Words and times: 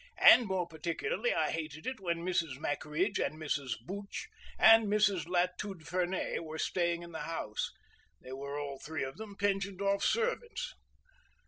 And 0.17 0.47
more 0.47 0.65
particularly 0.67 1.31
I 1.31 1.51
hated 1.51 1.85
it 1.85 1.99
when 1.99 2.25
Mrs. 2.25 2.57
Mackridge 2.57 3.19
and 3.19 3.37
Mrs. 3.37 3.73
Booch 3.85 4.29
and 4.57 4.87
Mrs. 4.87 5.27
Latude 5.27 5.85
Fernay 5.85 6.39
were 6.39 6.57
staying 6.57 7.03
in 7.03 7.11
the 7.11 7.19
house. 7.29 7.69
They 8.19 8.31
were, 8.33 8.59
all 8.59 8.79
three 8.79 9.03
of 9.03 9.17
them, 9.17 9.35
pensioned 9.35 9.79
off 9.79 10.03
servants. 10.03 10.73